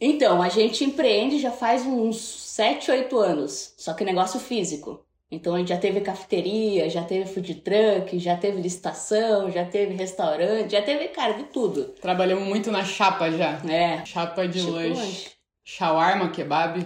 [0.00, 5.04] Então, a gente empreende já faz uns 7, 8 anos, só que negócio físico.
[5.30, 9.94] Então a gente já teve cafeteria, já teve food truck, já teve licitação, já teve
[9.94, 11.84] restaurante, já teve, cara, de tudo.
[12.00, 13.60] Trabalhamos muito na chapa já.
[13.70, 14.04] É.
[14.04, 15.00] Chapa de Tipo lanche.
[15.00, 15.30] lanche.
[15.62, 16.84] Shawarma, kebab.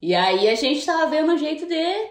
[0.00, 2.10] E aí a gente tava vendo um jeito de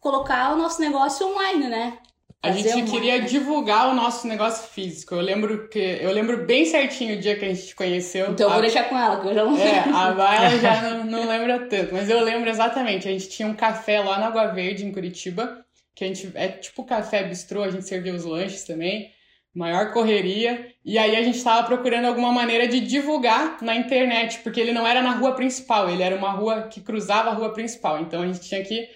[0.00, 1.98] colocar o nosso negócio online, né?
[2.44, 5.14] A gente queria divulgar o nosso negócio físico.
[5.14, 8.30] Eu lembro que eu lembro bem certinho o dia que a gente te conheceu.
[8.30, 10.80] Então eu A- vou deixar com ela, que eu já não É, a Baila já
[10.94, 13.08] não, não lembra tanto, mas eu lembro exatamente.
[13.08, 16.48] A gente tinha um café lá na Água Verde, em Curitiba, que a gente é
[16.48, 19.10] tipo café bistrô, a gente servia os lanches também,
[19.54, 20.66] maior correria.
[20.84, 24.86] E aí a gente tava procurando alguma maneira de divulgar na internet, porque ele não
[24.86, 28.00] era na rua principal, ele era uma rua que cruzava a rua principal.
[28.00, 28.88] Então a gente tinha que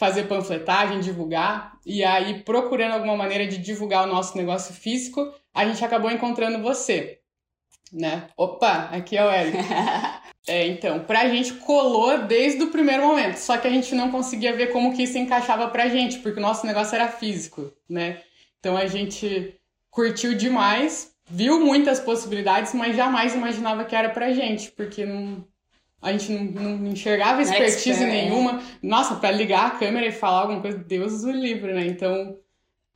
[0.00, 1.78] fazer panfletagem, divulgar.
[1.84, 6.62] E aí, procurando alguma maneira de divulgar o nosso negócio físico, a gente acabou encontrando
[6.62, 7.18] você.
[7.92, 8.28] Né?
[8.34, 9.58] Opa, aqui é o Eric.
[10.48, 14.56] É, então, pra gente colou desde o primeiro momento, só que a gente não conseguia
[14.56, 18.22] ver como que isso encaixava pra gente, porque o nosso negócio era físico, né?
[18.58, 19.54] Então a gente
[19.90, 25.46] curtiu demais, viu muitas possibilidades, mas jamais imaginava que era pra gente, porque não,
[26.00, 28.22] a gente não, não enxergava expertise expert, né?
[28.22, 28.60] nenhuma.
[28.82, 31.86] Nossa, pra ligar a câmera e falar alguma coisa, Deus o livre, né?
[31.86, 32.36] Então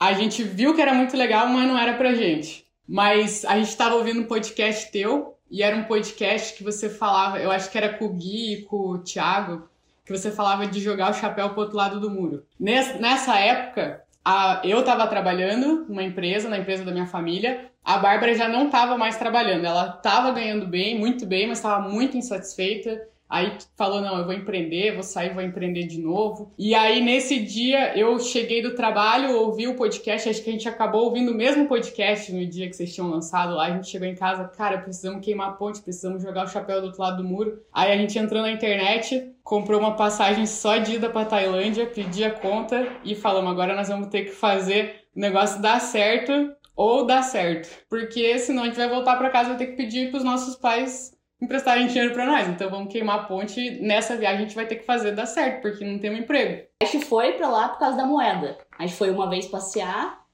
[0.01, 2.65] a gente viu que era muito legal, mas não era pra gente.
[2.87, 7.39] Mas a gente tava ouvindo um podcast teu, e era um podcast que você falava,
[7.39, 9.69] eu acho que era com o Gui e com o Thiago,
[10.05, 12.45] que você falava de jogar o chapéu pro outro lado do muro.
[12.61, 17.99] Nes- Nessa época, a- eu tava trabalhando numa empresa, na empresa da minha família, a
[17.99, 22.17] Bárbara já não tava mais trabalhando, ela tava ganhando bem, muito bem, mas tava muito
[22.17, 23.01] insatisfeita.
[23.29, 26.53] Aí falou, não, eu vou empreender, vou sair, vou empreender de novo.
[26.59, 30.69] E aí, nesse dia, eu cheguei do trabalho, ouvi o podcast, acho que a gente
[30.69, 33.67] acabou ouvindo o mesmo podcast no dia que vocês tinham lançado lá.
[33.67, 36.87] A gente chegou em casa, cara, precisamos queimar a ponte, precisamos jogar o chapéu do
[36.87, 37.61] outro lado do muro.
[37.73, 42.25] Aí a gente entrou na internet, comprou uma passagem só de ida pra Tailândia, pedi
[42.25, 47.07] a conta e falamos, agora nós vamos ter que fazer o negócio dar certo ou
[47.07, 47.69] dar certo.
[47.89, 50.57] Porque senão a gente vai voltar pra casa e vai ter que pedir pros nossos
[50.57, 52.49] pais emprestarem dinheiro pra nós.
[52.49, 53.81] Então vamos queimar a ponte.
[53.83, 56.67] Nessa viagem a gente vai ter que fazer dar certo, porque não temos emprego.
[56.83, 58.59] A gente foi pra lá por causa da moeda.
[58.79, 60.25] A gente foi uma vez passear,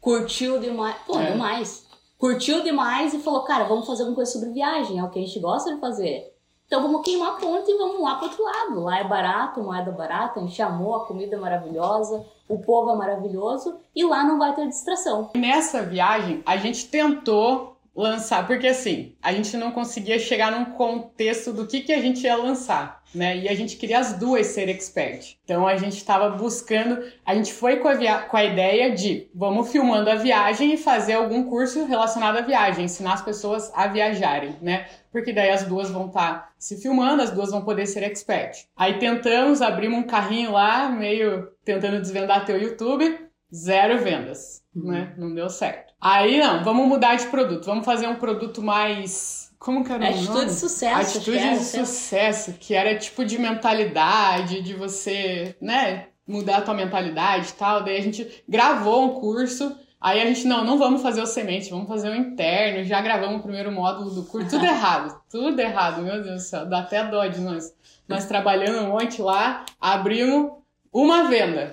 [0.00, 0.96] curtiu demais.
[1.06, 1.32] Pô, É.
[1.32, 1.84] demais.
[2.18, 5.22] Curtiu demais e falou, cara, vamos fazer alguma coisa sobre viagem, é o que a
[5.22, 6.32] gente gosta de fazer.
[6.66, 8.80] Então vamos queimar a ponte e vamos lá pro outro lado.
[8.80, 12.96] Lá é barato, moeda barata, a gente amou, a comida é maravilhosa, o povo é
[12.96, 15.30] maravilhoso e lá não vai ter distração.
[15.36, 21.52] Nessa viagem a gente tentou lançar, porque assim, a gente não conseguia chegar num contexto
[21.52, 23.36] do que, que a gente ia lançar, né?
[23.38, 25.36] E a gente queria as duas ser expert.
[25.44, 29.70] Então a gente estava buscando, a gente foi com a, com a ideia de vamos
[29.70, 34.56] filmando a viagem e fazer algum curso relacionado à viagem, ensinar as pessoas a viajarem,
[34.60, 34.86] né?
[35.12, 38.66] Porque daí as duas vão estar se filmando, as duas vão poder ser expert.
[38.76, 43.23] Aí tentamos, abrimos um carrinho lá, meio tentando desvendar teu YouTube,
[43.54, 44.90] zero vendas, Uhum.
[44.90, 45.14] né?
[45.16, 45.92] Não deu certo.
[46.00, 49.52] Aí não, vamos mudar de produto, vamos fazer um produto mais.
[49.58, 50.46] Como que era o Atitude nome?
[50.46, 51.00] de sucesso.
[51.18, 57.48] Atitude de sucesso, que era tipo de mentalidade, de você, né, mudar a tua mentalidade
[57.50, 57.82] e tal.
[57.82, 59.74] Daí a gente gravou um curso.
[60.00, 62.84] Aí a gente, não, não vamos fazer o semente, vamos fazer o interno.
[62.84, 64.50] Já gravamos o primeiro módulo do curso.
[64.50, 66.66] Tudo errado, tudo errado, meu Deus do céu.
[66.66, 67.72] Dá até dó de nós.
[68.06, 70.52] Nós trabalhando um monte lá, abrimos
[70.92, 71.72] uma venda.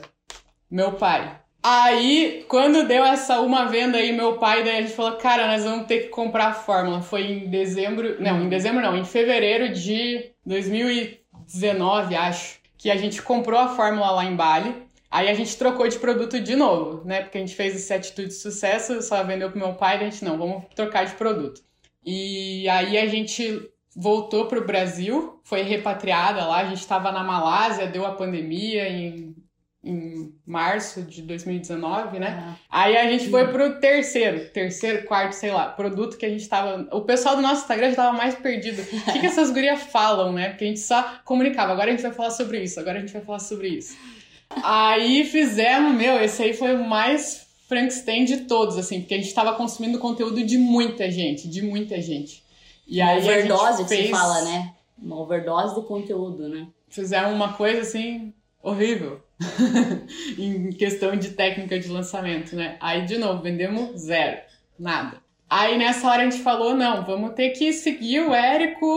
[0.69, 1.41] Meu pai.
[1.63, 5.63] Aí, quando deu essa uma venda aí, meu pai, daí a gente falou, cara, nós
[5.63, 7.01] vamos ter que comprar a fórmula.
[7.01, 13.21] Foi em dezembro, não, em dezembro não, em fevereiro de 2019, acho, que a gente
[13.21, 14.75] comprou a fórmula lá em Bali.
[15.09, 17.21] Aí a gente trocou de produto de novo, né?
[17.21, 20.09] Porque a gente fez esse atitude de sucesso, só vendeu pro meu pai, daí a
[20.09, 21.61] gente não, vamos trocar de produto.
[22.03, 27.87] E aí a gente voltou pro Brasil, foi repatriada lá, a gente estava na Malásia,
[27.87, 29.35] deu a pandemia em,
[29.83, 32.55] em março de 2019, né?
[32.69, 36.47] Ah, Aí a gente foi pro terceiro, terceiro, quarto, sei lá, produto que a gente
[36.47, 36.87] tava.
[36.91, 38.81] O pessoal do nosso Instagram já tava mais perdido.
[38.81, 40.49] O que, que essas gurias falam, né?
[40.49, 41.71] Porque a gente só comunicava.
[41.73, 43.97] Agora a gente vai falar sobre isso, agora a gente vai falar sobre isso.
[44.63, 49.33] Aí fizemos, meu, esse aí foi o mais Frankenstein de todos, assim, porque a gente
[49.33, 52.43] tava consumindo conteúdo de muita gente, de muita gente.
[52.87, 54.73] E uma aí a gente overdose que se fez- fala, né?
[55.01, 56.67] Uma overdose de conteúdo, né?
[56.89, 59.21] Fizeram uma coisa assim horrível
[60.37, 62.77] em questão de técnica de lançamento, né?
[62.79, 64.39] Aí de novo vendemos zero,
[64.77, 65.17] nada.
[65.49, 68.87] Aí nessa hora a gente falou não, vamos ter que seguir o Érico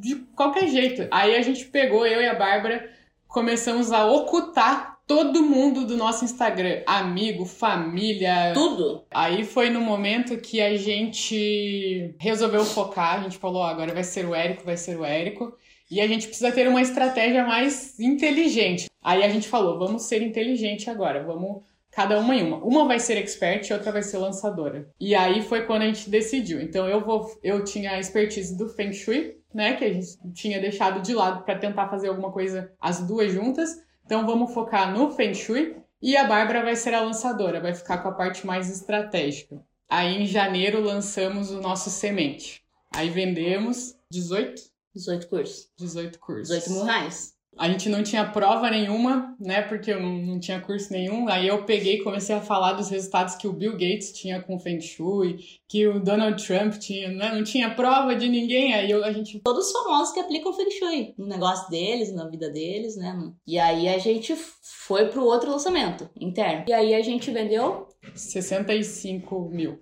[0.00, 1.06] de qualquer jeito.
[1.10, 2.90] Aí a gente pegou eu e a Bárbara
[3.28, 8.52] começamos a ocultar todo mundo do nosso Instagram, amigo, família.
[8.54, 9.04] Tudo.
[9.10, 14.04] Aí foi no momento que a gente resolveu focar, a gente falou, ó, agora vai
[14.04, 15.56] ser o Érico, vai ser o Érico.
[15.90, 18.88] E a gente precisa ter uma estratégia mais inteligente.
[19.02, 22.56] Aí a gente falou, vamos ser inteligente agora, vamos cada uma em uma.
[22.58, 24.90] Uma vai ser expert e outra vai ser lançadora.
[24.98, 26.60] E aí foi quando a gente decidiu.
[26.60, 30.60] Então eu vou, eu tinha a expertise do Feng Shui, né, que a gente tinha
[30.60, 33.80] deixado de lado para tentar fazer alguma coisa as duas juntas.
[34.04, 37.98] Então vamos focar no Feng Shui e a Bárbara vai ser a lançadora, vai ficar
[37.98, 39.62] com a parte mais estratégica.
[39.88, 42.62] Aí em janeiro lançamos o nosso semente.
[42.92, 45.68] Aí vendemos 18 18 cursos.
[45.78, 46.48] 18 cursos.
[46.48, 47.34] 18 mil reais.
[47.56, 49.62] A gente não tinha prova nenhuma, né?
[49.62, 51.28] Porque eu não, não tinha curso nenhum.
[51.28, 54.56] Aí eu peguei e comecei a falar dos resultados que o Bill Gates tinha com
[54.56, 55.38] o Feng Shui,
[55.68, 57.32] que o Donald Trump tinha, né?
[57.32, 58.74] Não tinha prova de ninguém.
[58.74, 59.40] Aí eu, a gente.
[59.44, 63.32] Todos os famosos que aplicam Feng Shui no negócio deles, na vida deles, né?
[63.46, 66.64] E aí a gente foi pro outro lançamento interno.
[66.68, 69.78] E aí a gente vendeu 65 mil.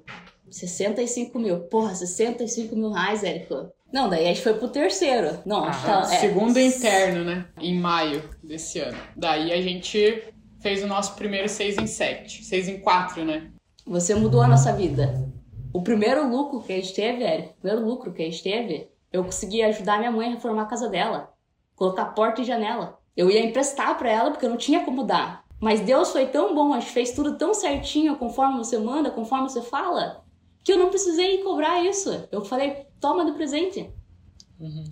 [0.50, 1.60] 65 mil.
[1.60, 3.72] Porra, 65 mil reais, Érico.
[3.92, 5.38] Não, daí a gente foi pro terceiro.
[5.44, 6.18] Não, Ah, tá, é.
[6.18, 7.44] Segundo interno, né?
[7.58, 8.96] Em maio desse ano.
[9.16, 10.24] Daí a gente
[10.60, 12.44] fez o nosso primeiro 6 em 7.
[12.44, 13.50] 6 em 4, né?
[13.86, 15.28] Você mudou a nossa vida.
[15.74, 18.88] O primeiro lucro que a gente teve, Érico, o primeiro lucro que a gente teve,
[19.12, 21.32] eu consegui ajudar minha mãe a reformar a casa dela.
[21.74, 22.98] Colocar porta e janela.
[23.16, 25.44] Eu ia emprestar pra ela porque eu não tinha como dar.
[25.60, 29.48] Mas Deus foi tão bom, a gente fez tudo tão certinho, conforme você manda, conforme
[29.48, 30.24] você fala,
[30.64, 32.28] que eu não precisei cobrar isso.
[32.30, 33.92] Eu falei, toma do presente.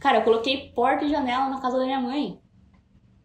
[0.00, 2.40] Cara, eu coloquei porta e janela na casa da minha mãe.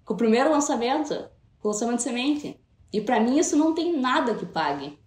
[0.03, 1.13] Com o primeiro lançamento,
[1.59, 2.59] com o lançamento de semente.
[2.93, 4.99] E pra mim isso não tem nada que pague.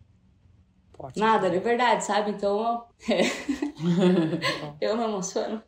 [0.92, 1.18] Pode.
[1.20, 2.32] Nada, de verdade, sabe?
[2.32, 3.22] Então, é.
[4.80, 5.62] eu me emociono.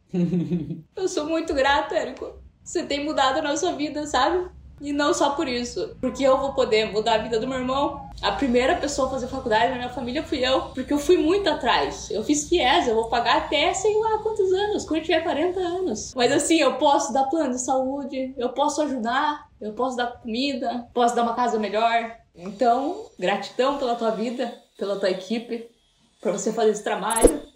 [0.96, 2.42] Eu sou muito grata, Érico.
[2.64, 4.50] Você tem mudado a nossa vida, sabe?
[4.80, 5.94] E não só por isso.
[6.00, 8.08] Porque eu vou poder mudar a vida do meu irmão.
[8.22, 10.62] A primeira pessoa a fazer faculdade na minha família fui eu.
[10.74, 12.10] Porque eu fui muito atrás.
[12.10, 16.14] Eu fiz FIES, eu vou pagar até sei lá quantos anos, quando tiver 40 anos.
[16.14, 20.88] Mas assim, eu posso dar plano de saúde, eu posso ajudar, eu posso dar comida,
[20.94, 22.16] posso dar uma casa melhor.
[22.34, 25.68] Então, gratidão pela tua vida, pela tua equipe,
[26.22, 27.49] por você fazer esse trabalho.